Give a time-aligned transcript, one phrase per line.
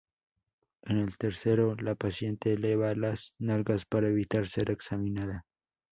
[0.81, 5.45] En el tercero, la paciente eleva las nalgas para evitar ser examinada.